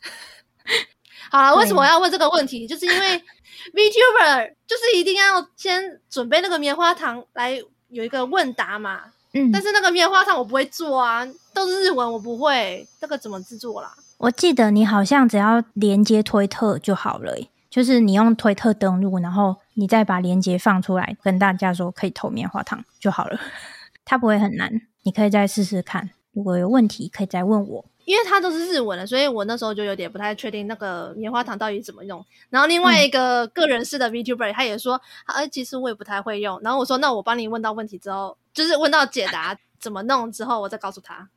[1.32, 2.68] 好了，为什么要问这个问题？
[2.68, 3.24] 就是因为
[3.74, 9.02] VTuber 就是一定要先准备那个棉花糖来有一个问答嘛。
[9.34, 13.94] 嗯，但是那个棉花糖我不会做啊，都是日文，我不会，这个怎么制作啦？
[14.20, 17.34] 我记得你好像只要连接推特就好了，
[17.70, 23.40] 就是你用推特登录，然后你再把连接放出来，跟大家说可以投棉花糖就好了，
[24.04, 26.10] 它不会很难，你可以再试试看。
[26.34, 32.24] 如果有问题可以再问我，因为它都是日文的，所以我那时候就有点不太确定那个棉花糖到底怎么用。
[32.50, 36.60] 然后另外一个个人式的 VTuber 他也说，哎， 其实我也不太会用。
[36.62, 41.30] 然后我说，那我帮你问到问题之后，就是问到解答怎么弄之后，我再告诉他。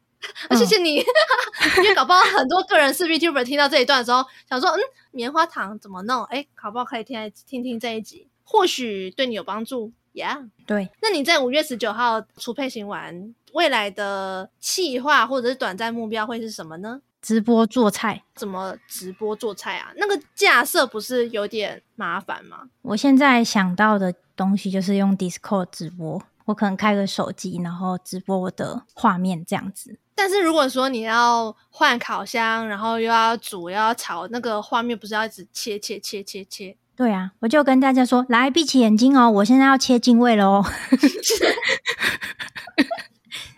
[0.48, 0.96] 啊、 谢谢你，
[1.78, 4.80] 因为搞不好很多个人是 VTuber 听到这一段的时候，想说，嗯，
[5.10, 6.24] 棉花糖怎么弄？
[6.24, 9.92] 哎，搞不好可以听听听这一集，或许对你有帮助。
[10.14, 10.90] Yeah，对。
[11.00, 17.00] 那你在五月十九号初配型完，未来的企划或者是短暂目标会是什么呢？
[17.22, 18.22] 直播做菜？
[18.34, 19.90] 怎么直播做菜啊？
[19.96, 22.68] 那个架设不是有点麻烦吗？
[22.82, 29.98] 我现在想到的东西就是用 Discord 直播，我可能开个手机，然后直播我的画面这样子。
[30.14, 36.76] 但是如果说你要换烤箱，然后又要煮又要炒，那个画面不是要一直切切切切切？
[36.94, 40.64] 对啊，我就跟大家说，来闭起眼睛哦，我现在要切进位了哦。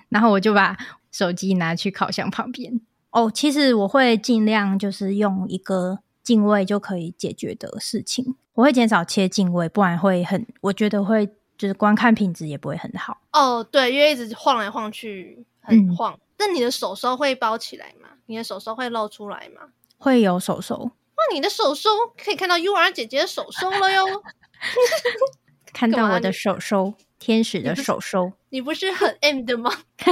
[0.08, 0.78] 然后我就把
[1.10, 2.80] 手机拿去烤箱旁边。
[3.10, 11.26] 哦，其实我会尽量就是用一个进位就可以解决的事情，我会减少切进位，不然会很，我觉得会
[11.58, 13.18] 就是观看品质也不会很好。
[13.32, 16.14] 哦，对，因为一直晃来晃去，很晃。
[16.14, 18.08] 嗯那你的手手会包起来吗？
[18.26, 19.62] 你的手手会露出来吗？
[19.96, 20.90] 会有手手。
[21.16, 21.88] 那你的手手
[22.22, 24.04] 可以看到 UR 姐姐的手手了哟。
[25.72, 28.32] 看到我的手手，天使的手手。
[28.50, 29.72] 你不是很 M 的吗？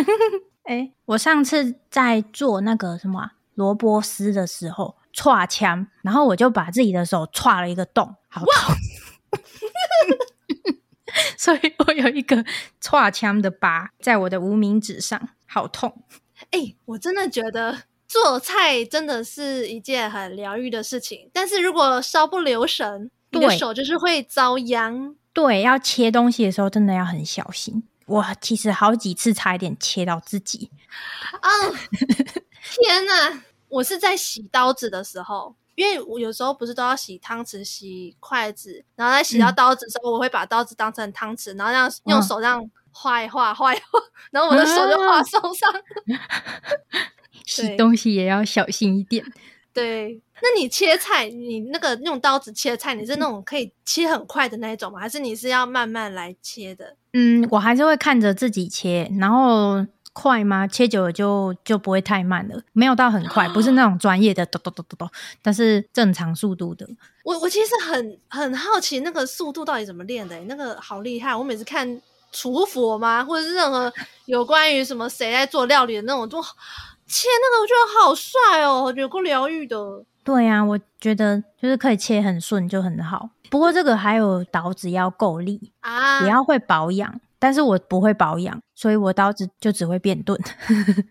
[0.64, 8.74] 哎、欸，我上次在做那个什么萝卜丝的时候，戳枪，然后我就把自己的手戳了一个洞，好痛。
[11.36, 12.42] 所以我有一个
[12.80, 15.28] 戳枪的疤在我的无名指上。
[15.46, 16.02] 好痛！
[16.52, 21.28] 哎、欸，我真的觉得做菜真的是一件很疗愈的事情。
[21.32, 25.16] 但是如果稍不留神，你的手就是会遭殃。
[25.32, 27.82] 对，要切东西的时候真的要很小心。
[28.06, 30.70] 我其实好几次差一点切到自己。
[31.40, 31.74] 啊、哦！
[32.62, 33.42] 天哪！
[33.68, 42.70] 我是在洗刀子的时候，因为我有时候不是都要洗汤匙、洗筷子，然后在洗到刀子的时候，嗯、我会把刀子当成汤匙，然后让用手这样。
[42.94, 43.98] 画一画，画一画，
[44.30, 45.72] 然后我的手就画受伤。
[47.46, 49.24] 洗东西也要小心一点。
[49.72, 55.00] 对，那你切菜，你那个用刀子切菜，你是那种可以切很快的那一种吗？
[55.00, 56.94] 还是你是要慢慢来切的？
[57.14, 60.66] 嗯，我还是会看着自己切，然后快吗？
[60.66, 65.11] 切久了就就不会太慢了，没有到很快，不是那种专业的咚咚咚咚咚，
[65.42, 66.87] 但是正常速度的。
[67.25, 70.38] 我我其实很很好奇，那个速度到底怎么练的？
[70.42, 71.35] 那个好厉害！
[71.35, 72.01] 我每次看。
[72.35, 73.22] 厨佛吗？
[73.22, 73.92] 或者是任何
[74.25, 76.42] 有关于什么谁在做料理的那种，都
[77.07, 80.03] 切那个，我觉得好帅哦，我觉得够疗愈的。
[80.25, 83.29] 对呀、啊，我觉得就是可以切很顺就很好。
[83.51, 87.20] 不过这个还有刀子要够力啊，也要会保养。
[87.42, 90.38] 但是我不会保养，所以我刀子就只会变钝。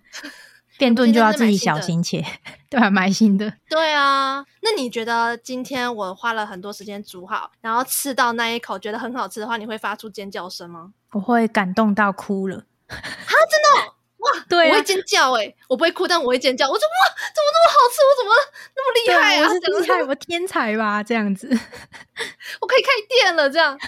[0.80, 2.26] 变钝就要自己小心切，
[2.70, 3.54] 对啊，买新的。
[3.70, 10.94] 对啊，那你觉得今天我花了很多时间煮好，然后吃到那一口觉得很好吃的话，你会发出尖叫声吗？
[11.12, 12.56] 我会感动到哭了。
[12.88, 13.94] 啊，真的、哦？
[14.20, 16.66] 哇，对、啊，我会尖叫哎，我不会哭，但我会尖叫。
[16.66, 16.90] 我说哇，
[17.36, 18.02] 怎么那么好吃？
[18.08, 18.32] 我怎么
[18.78, 19.50] 那么厉害啊？
[19.50, 21.04] 我是厉害，我天才吧？
[21.04, 21.48] 这样子，
[22.62, 23.50] 我可以开店了。
[23.50, 23.78] 这样，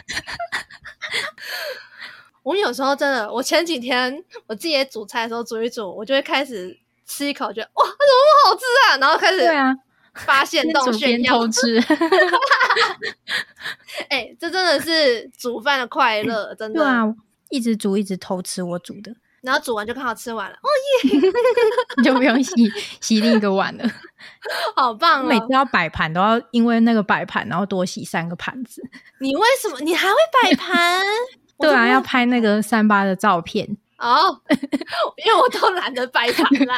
[2.43, 6.79] 我有时候真的，我前几天我自己也煮菜的时候煮一煮，我就会开始。
[7.05, 8.97] 吃一口，觉得哇，怎么那么好吃啊？
[8.97, 9.75] 然后开始对啊，
[10.13, 11.77] 发现洞炫耀偷吃。
[14.07, 16.79] 哎、欸，这真的是煮饭的快乐，真的。
[16.79, 17.03] 对啊，
[17.49, 19.13] 一直煮，一直偷吃我煮的。
[19.41, 20.69] 然后煮完就刚好吃完了，哦
[21.11, 21.19] 耶，
[21.97, 22.53] 你就不用洗
[23.01, 23.83] 洗另一个碗了，
[24.73, 25.27] 好棒哦！
[25.27, 28.81] 每次要摆盘都要因为那个摆盘，然后多洗三个盘子。
[29.19, 31.05] 你为什么你还会摆盘？
[31.59, 34.41] 对啊，要拍那个三八的照片哦，
[35.25, 36.77] 因为我都懒得摆盘啦。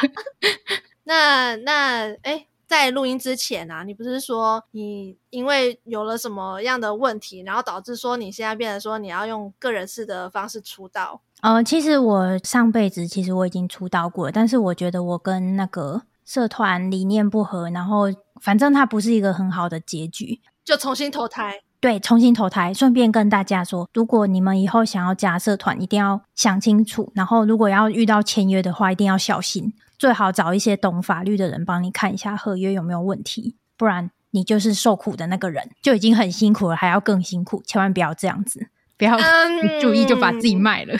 [1.04, 2.46] 那那哎。
[2.68, 11.20] 在录音之前啊，你不是说你因为有了什么样的问题，然后导致说你现在变成说你要用个人式的方式出道？
[11.42, 18.06] 呃，其实我上辈子其实我已经出道过了，但是我觉得我跟那个社团理念不合，然后
[18.40, 21.60] 反正它不是一个很好的结局，就重新投胎。
[21.86, 22.74] 对，重新投胎。
[22.74, 29.72] 顺便跟大家说，如果你们以后想要加社团，一定要想清楚，然后如果要遇到签约的话，一定要小心。
[29.96, 38.66] 最好找一些懂法律的人帮你看一下合约有没有问题，不然你就是受苦的那个人，就已经很辛苦了，还要更辛苦，千万不要这样子，
[38.98, 39.22] 不要一
[39.80, 40.92] 注意就把自己卖了。
[40.92, 40.98] 嗯、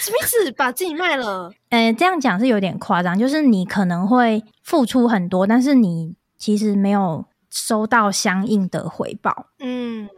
[0.00, 0.50] 什么意思？
[0.52, 1.52] 把自己卖了？
[1.68, 9.46] 呃，这样讲是有点夸张，就是你可能会付出很多，但是你其实没有收到相应的回报。
[9.60, 10.08] 嗯，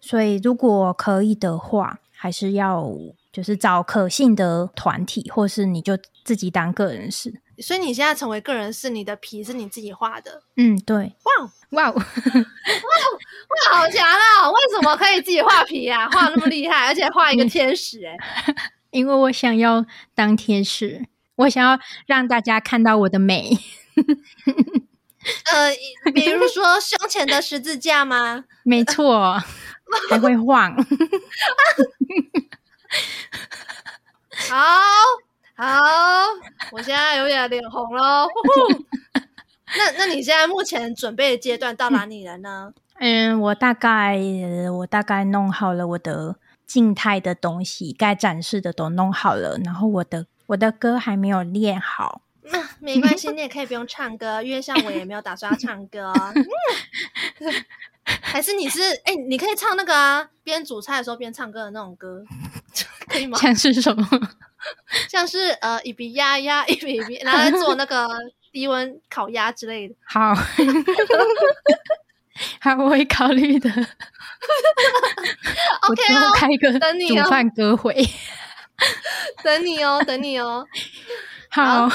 [0.00, 2.90] 所以如果可以的话，还是要。
[3.34, 7.42] 就是找可信的团体，或是你就自己当个人式。
[7.58, 10.44] 所以你现在成为个人是，你的皮是你自己画的。
[10.56, 10.96] 嗯，对。
[11.24, 12.04] 哇哇哇哇，
[13.72, 14.48] 好强啊！
[14.48, 16.08] 为什么可以自己画皮啊？
[16.10, 18.16] 画那么厉害，而且画一个天使哎、
[18.92, 21.04] 因为我想要当天使，
[21.34, 21.76] 我想要
[22.06, 23.58] 让大家看到我的美。
[25.52, 25.74] 呃，
[26.12, 28.44] 比如说胸前的十字架吗？
[28.64, 29.40] 没错，
[30.10, 30.74] 还会晃。
[34.50, 34.56] 好
[35.56, 35.80] 好，
[36.72, 38.28] 我现在有点脸红喽。
[39.76, 42.72] 那那你现在目前准备的阶段到哪里了呢？
[43.00, 44.18] 嗯，我大概
[44.78, 52.20] 我大概弄好了我的静态的东西，该展示的都弄好了，然后我的我的歌还没有练好。
[52.44, 56.12] 那、啊、没关系，你也可以不用唱歌，因为像我也没有打算要唱歌。
[56.34, 57.64] 嗯、
[58.20, 62.24] 还是你是哎、欸，你可以唱那个啊，边煮菜的时候边唱歌的那种歌。
[63.08, 63.38] 可以吗？
[63.38, 64.08] 像是什么？
[65.08, 68.08] 像是呃，一笔鸭鸭，一笔一笔，然后来做那个
[68.50, 69.94] 低温烤鸭之类的。
[70.06, 70.34] 好，
[72.58, 73.70] 还会考虑的。
[75.88, 77.94] OK，哦开一个煮饭歌会，
[79.44, 80.66] 等你哦，等你哦。
[81.54, 81.88] 好，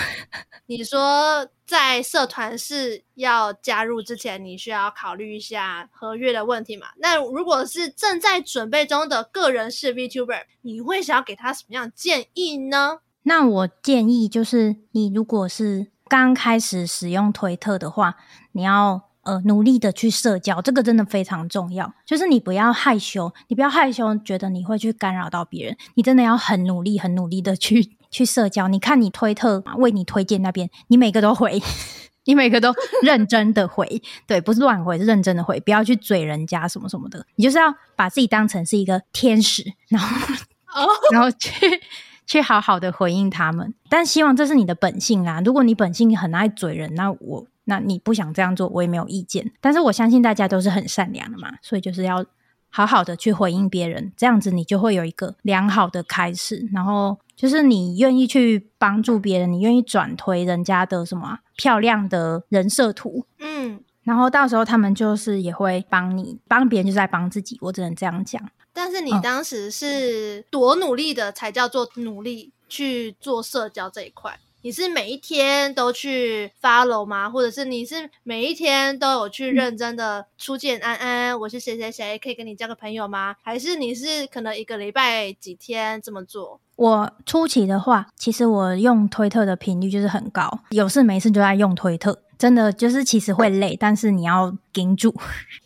[0.66, 1.48] 你说。
[1.70, 6.88] 在社团是要加入之前，你需要考虑一下合约的问题嘛？
[6.98, 13.02] 那如果是正在准备中的个人式 VTuber，你会想要给他什么样的建议呢？
[13.22, 18.16] 那我建议就是，你如果是刚开始使用推特的话，
[18.54, 21.94] 你要呃努力的去社交，这个真的非常重要。
[22.04, 27.99] 就是你不要害羞，你不要害羞，觉得你会去干扰到别人，你真的要很努力、很努力的去。
[28.10, 31.62] 去社交，你看你推特为你推荐那边，你每个都回，
[32.26, 40.28] 你每个都认真的回，对，不是乱回，是认真的回，不要去嘴人家什么什么的，你就是要把自己当成是一个天使，然后，
[41.12, 41.82] 然后去
[42.26, 43.74] 去好好的回应他们。
[43.90, 49.52] 但希望这是你的本性啊，如果你本性很爱嘴人，那我那你不想这样做，我也没有意见。
[49.62, 52.24] 但是我相信大家都是很善良的嘛，所以就是要
[52.70, 57.18] 好好的去回应别人，这样子你就会有一个良好的开始，然后。
[57.40, 68.42] 就是你愿意去帮助别人，你愿意转推人家的什么漂亮的人设图，嗯，然后到时候他们就是也会帮你，帮别人就是在帮自己，我只能这样讲。
[68.74, 74.38] 但是你当时是多努力的才叫做努力去做社交这一块？
[74.62, 77.30] 你是每一天都去 follow 吗？
[77.30, 83.38] 或者是你是每一天都有去认真的初见安安，我是谁谁谁，可以跟你交个朋友吗？
[83.42, 86.60] 还是你是可能一个礼拜几天这么做？
[86.76, 95.16] 我初期的话，其实我用推特的频率就是很高，有事没事就在用推特，真的就是其实会累，但是你要顶住。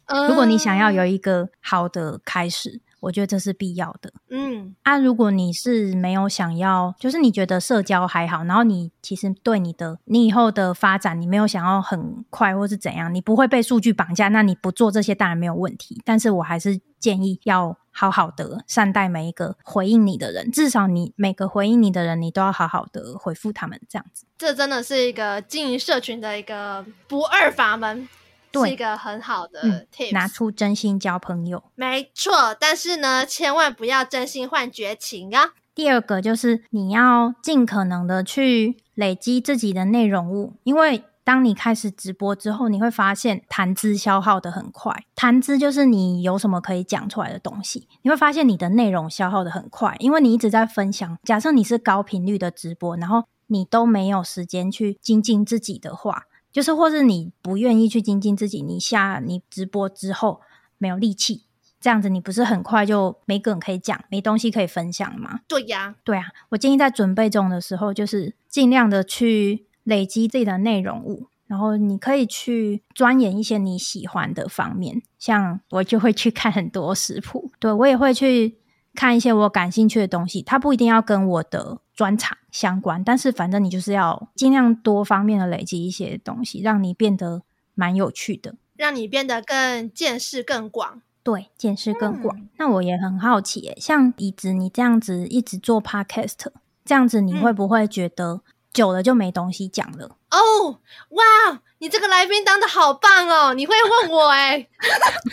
[0.29, 2.79] 如果你想要有一个好的开始。
[3.03, 4.11] 我觉得这是必要的。
[4.29, 16.01] 嗯，啊，如果你是没有想要，就是你觉得社交还好，然后你其实对你的你以后的发展，你没有想要很快或是怎样，你不会被数据绑架，那你不做这些当然没有问题。
[16.05, 24.25] 但是我还是建议要好好的善待每一个回应你的人，至少你每个回应你的人，你都要好好的回复他们，这样子。
[24.37, 28.07] 这真的是一个经营社群的一个不二法门。
[28.53, 29.61] 对，是一个很好的
[29.91, 32.55] tips，嗯，拿出真心交朋友，没错。
[32.59, 35.53] 但是呢，千万不要真心换绝情啊。
[35.73, 44.93] 第二个就是你要尽可能的去累积自己的内容物，因为当你开始直播之后，你会发现谈资消耗的很快。
[45.15, 51.17] 谈资就是你有什么可以讲出来的东西，你会发现你的内容消耗的很快，因为你一直在分享。
[51.23, 60.39] 假设你是高频率的直播，然后你都没有时间去精进自己的话，就是或是你不愿意去精进自己，你下你直播之后
[60.77, 61.43] 没有力气，
[61.81, 65.41] 这样子你不是很快就没梗可以讲，没东西可以分享吗？
[65.49, 66.27] 对呀，对啊。
[66.49, 69.65] 我建议在准备中的时候，就是尽量的去。
[69.85, 78.59] 累积自己的内容物，然后你可以去钻研一些你喜欢的方面，像我就会去看很多食谱，对，我也会去
[78.95, 87.43] 看一些我感兴趣的东西，它不一定要跟我的专长相关，但是反正你就是要尽量多方面的累积一些东西，让你变得
[87.75, 92.37] 蛮有趣的，让你变得更见识更广，对，见识更广。
[92.37, 96.47] 嗯、那我也很好奇，像椅子你这样子一直做 podcast，
[96.83, 98.41] 这样子你会不会觉得、嗯？
[98.73, 100.75] 久了就没东西讲了哦！Oh,
[101.09, 103.53] 哇，你这个来宾当的好棒哦！
[103.53, 104.67] 你会问我哎，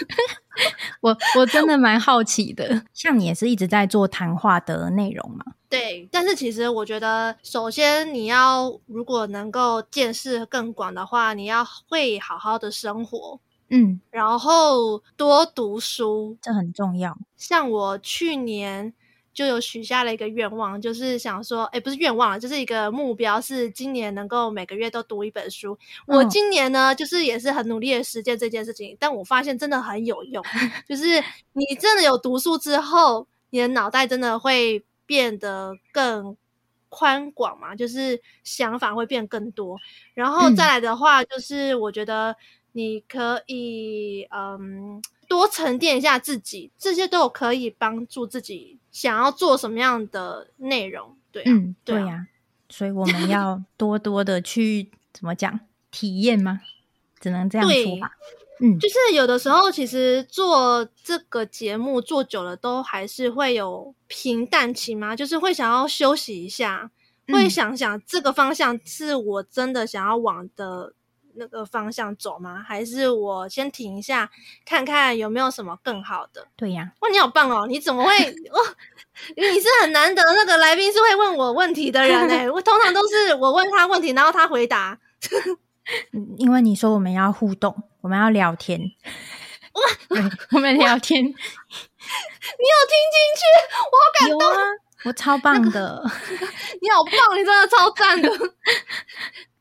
[1.00, 2.84] 我我真的蛮好奇的。
[2.92, 5.44] 像你也是一直在做谈话的内容嘛？
[5.70, 17.16] 对，但是其实我觉得，首先你要如果能够见识更广的话，你要会好好的生活，嗯，然后多读书，这很重要。
[17.36, 18.92] 像我去年。
[19.32, 25.78] 就有许下了一个愿望，就是想说，哎，不是愿望，就是一个目标，是今年能够每个月都读一本书。
[26.06, 30.44] 嗯、我今年呢，就是也是很努力的实践这件事情，但我发现真的很有用。
[30.88, 31.22] 就是
[31.52, 36.36] 你真的有读书之后，你的脑袋真的会变得更
[36.88, 39.78] 宽广嘛，就是想法会变更多。
[40.12, 42.34] 然后再来的话，就是我觉得
[42.72, 48.80] 你可以嗯，嗯多沉淀一下自己，这些都有可以帮助自己。
[48.90, 51.16] 想要做什么样的内容？
[51.30, 52.26] 对、啊，嗯，对呀、
[52.66, 55.60] 啊，所以我们要多多的去怎么讲
[55.92, 56.60] 体验吗？
[57.20, 58.10] 只能这样说吧。
[58.58, 66.90] 嗯，就是有的时候，其实做这个节目做久了，都还是会有平淡期嘛，就是会想要休息一下，
[67.28, 70.94] 嗯、会想想这个方向是我真的想要往的。
[71.34, 72.64] 那个方向走吗？
[72.66, 74.30] 还是我先停一下，
[74.64, 76.46] 看看有没有什么更好的？
[76.56, 77.66] 对呀，哇，你好棒哦！
[77.66, 78.10] 你怎么会？
[78.50, 78.58] 哦，
[79.36, 84.98] 你是很难得那个来宾是会问我问题的人哎， 我通常都是我问他问题，然后他回答。
[86.38, 88.80] 因为你说我们要互动，我们要聊天，
[89.72, 89.82] 哇，
[90.52, 93.42] 我们聊天，你有听进去？
[93.90, 94.62] 我好感动啊！
[95.04, 96.14] 我超棒的，那个，
[96.80, 98.30] 你好棒，你真的超赞的。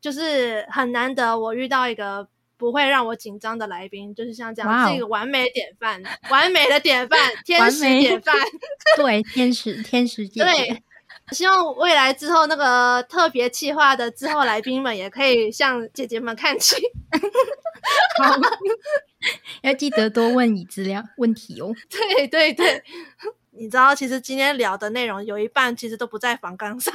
[0.02, 2.28] 就是很难得，我遇到一个
[2.58, 8.36] 不会让我紧张的来宾，就是像这样，wow, 是一个完美典范，完美的典范， 天使典范，
[8.97, 10.45] 对，天使，天使姐姐。
[10.45, 10.84] 对，
[11.32, 16.76] 希望未来之后那个特别企划的之后来宾们也可以向姐姐们看齐。
[18.22, 18.36] 好，
[19.62, 21.74] 要记得多问你资料问题哦。
[21.89, 22.84] 对对对。
[23.60, 26.93] 你知道，其实今天聊的内容有一半其实都不在房纲上。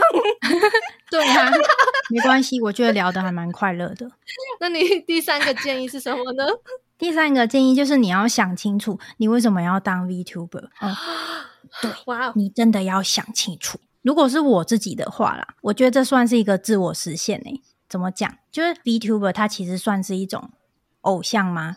[1.11, 1.51] 对啊，
[2.11, 4.11] 没关系，我觉得聊的还蛮快乐的。
[4.61, 6.45] 那你第三个建议是什么呢？
[6.97, 10.65] 第三个建议就是你要想清楚，你为什么要当 VTuber？
[10.81, 10.97] 哦，
[11.83, 13.79] 对，哇，你真的要想清楚。
[14.03, 17.61] 如果是我自己的话啦，我觉得这算是一个自我实现诶。
[17.89, 18.39] 怎么讲？
[18.51, 20.51] 就是 VTuber 它其实算是一种
[21.03, 21.77] 偶像吗？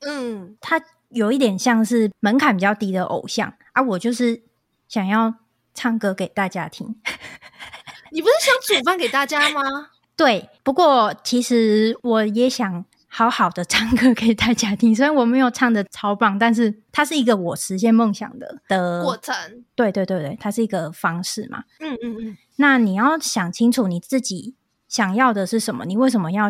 [0.00, 0.80] 嗯，它
[1.10, 3.52] 有一点像是门槛比较低的偶像。
[3.72, 4.42] 啊，我就是
[4.88, 5.34] 想要
[5.74, 6.96] 唱歌给大家听。
[8.12, 9.62] 你不是想煮饭给大家吗？
[10.16, 14.94] 对，不过其实我也想好好的唱歌给大家听。
[14.94, 19.34] 虽然我没有唱的超棒，但是它是一个我实现梦想的的过程。
[19.74, 21.64] 对对对对，它是一个方式嘛。
[21.78, 22.36] 嗯嗯嗯。
[22.56, 24.54] 那你要想清楚你自己
[24.88, 25.84] 想要的是什么？
[25.86, 26.48] 你为什么要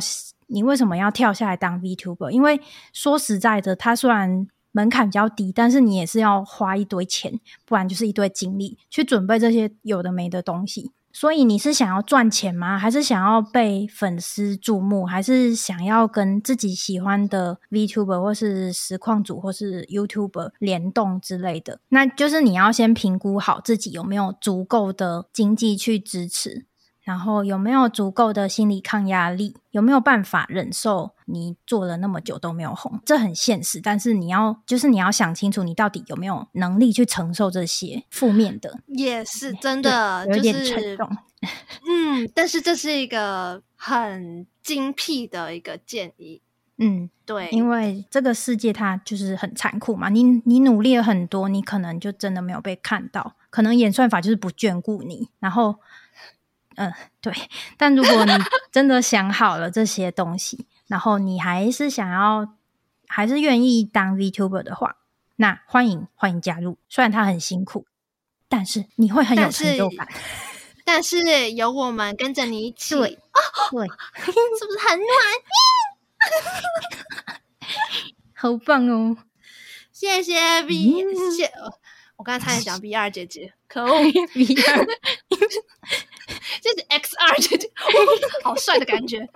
[0.50, 2.30] 你为什么要跳下来当 VTuber？
[2.30, 2.60] 因为
[2.92, 10.92] 说实在的，它虽然门槛比较低，但是你也是要花一堆钱，不然就是一堆精力去准备这些有的没的东西。
[11.12, 12.78] 所以你是想要赚钱吗？
[12.78, 15.04] 还是想要被粉丝注目？
[15.04, 21.80] 还是想要跟自己喜欢的 VTuber 或是实况组或是 YouTuber 联动之类的？
[21.88, 26.66] 那就是你要先评估好自己有没有足够的经济去支持。
[27.10, 29.56] 然后有没有足够的心理抗压力？
[29.72, 33.00] 有没有办法忍受你做了那么久都没有红？
[33.04, 38.78] 这很现实，但是你要就是你要想清楚，你到底有没有能力去承受这些负面的？
[38.86, 41.08] 也是真的，有点沉重。
[41.88, 46.40] 嗯，但是这是一个很精辟的一个建议。
[46.78, 50.08] 嗯，对，因为这个世界它就是很残酷嘛。
[50.10, 55.74] 你你努力了很多，你可能就真的没有被看到，可能演算法就是不眷顾你，然后。
[56.76, 57.32] 嗯，对。
[57.76, 58.32] 但如果你
[58.70, 62.54] 真的想好了这些东西，然后你还是想要，
[63.06, 64.96] 还是愿意当 VTuber 的话，
[65.36, 66.78] 那欢迎欢迎加入。
[66.88, 67.86] 虽然他很辛苦，
[68.48, 70.08] 但是你会很有成就感。
[70.82, 73.10] 但是，有我们跟着你一起，对，
[73.70, 73.86] 对，
[74.26, 75.08] 是不是很暖？
[78.34, 79.16] 好棒哦！
[79.92, 81.52] 谢谢 B，、嗯、谢谢。
[82.16, 84.02] 我刚才差点讲 B 二姐姐，可恶
[84.34, 84.86] B 二，
[86.60, 87.70] 这是 X 二姐姐，
[88.42, 89.28] 好帅的感觉。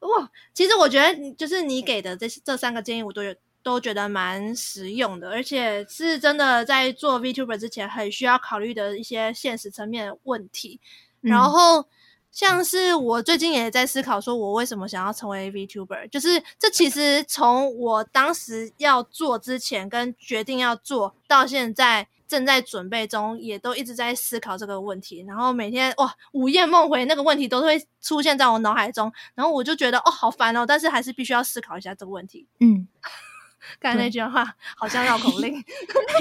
[0.00, 10.78] 哇，其实我觉得，就是你给的这这三个建议，我都有都觉得蛮实用的，而且是真的在做 VTuber 之前很需要考虑的一些现实层面的问题。
[11.22, 11.88] 嗯、然后，
[12.30, 22.06] 像是我最近也在思考，说我为什么想要成为 VTuber，就是这其实从我当时要做之前，跟决定要做到现在。
[22.28, 32.46] 正在准备中，也都一直在思考这个问题，然后每天哇午夜梦回，那个问题都会出现在我脑海中，然后我就觉得哦好烦哦，但是还是必须要思考一下这个问题。
[32.60, 32.88] 嗯，
[33.78, 35.62] 刚才那句话好像绕口令。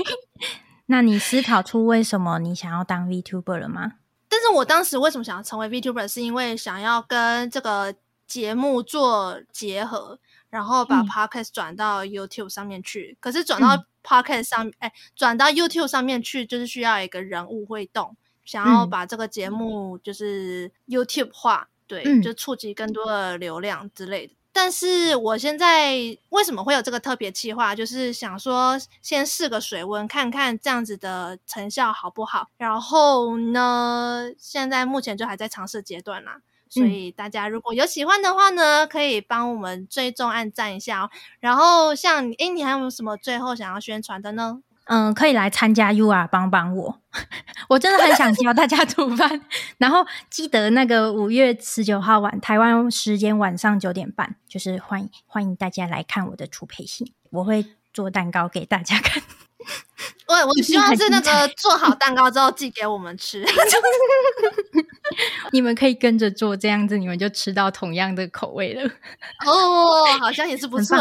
[0.88, 3.94] 那你思考出为什么你想要当 VTuber 了吗？
[4.30, 7.96] 但是我当时为什么想要成为 VTuber，是因为想要跟这个
[8.28, 10.20] 节目做结合，
[10.56, 13.12] 然后把 Podcast 转到 YouTube 上面去。
[13.12, 24.34] 嗯、可是转到 Podcast 上，哎，转到 YouTube 上面去，就是需要一个人物会动，想要把这个节目就是 YouTube 化，对，嗯、就触及更多的流量之类的。
[24.54, 27.76] 但是我现在为什么会有这个特别计划？
[27.76, 32.48] 就是想说先试个水温，看看这样子的成效好不好。
[32.56, 36.40] 然后呢，现在目前就还在尝试阶段啦。
[36.76, 41.10] 所以大家如果有喜欢的话呢，可以帮我们追踪按赞一下哦。
[41.40, 44.60] 然后像诶，你还有什么最后想要宣传的呢？
[44.88, 47.02] 嗯，可以来参加 UR 帮帮我，
[47.70, 49.42] 我真的很想教大家煮饭。
[49.80, 59.24] 然后记得那个五月十九号晚台湾时间晚上九点半，就是欢迎欢迎大家来看我的初配信，我会做蛋糕给大家看。
[60.28, 63.44] 我我希望是那个做好蛋糕之后寄给我们吃，
[65.52, 68.84] 你们可以跟着做，这样子你们就吃到同样的口味了。
[69.46, 70.98] 哦，好像也是不错，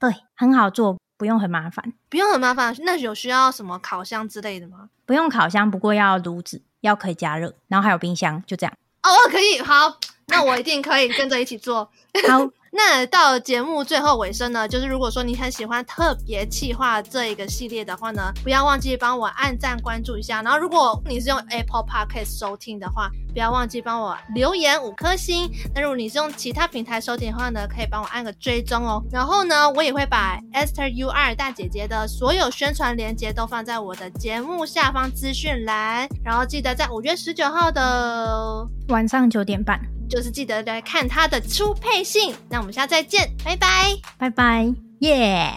[0.00, 2.74] 对，很好做，不用很麻烦，不用很麻烦。
[2.80, 4.90] 那有需要什么烤箱之类的吗？
[5.06, 8.74] 不用烤箱，不过要炉子，要可以加热，然后还有冰箱，就这样。
[9.04, 11.90] 哦，可以，好，那我一定可以跟着一起做。
[12.28, 12.50] 好。
[12.76, 20.42] 那到节目最后尾声呢，就是如果说你很喜欢特别企划这一个系列的话呢，不要忘记帮我按赞关注一下。
[20.42, 25.50] 然后如果你是用 Apple Podcast 收听的话，不要忘记帮我留言五颗星。
[25.74, 29.02] 那如果你是用其他平台收听的话呢，可以帮我按个追踪哦。
[29.10, 36.06] 然后呢，我也会把 Esther UR 大姐姐的所有宣传链接都放在我的节目下方资讯栏。
[36.22, 39.80] 然后记得在五月十九号的晚上九点半。
[40.08, 43.68] 就是记得来看她的初配信，那我们我们下次再见，拜拜，
[44.18, 44.66] 拜拜，
[44.98, 45.52] 耶。